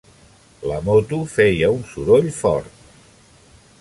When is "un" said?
1.75-1.85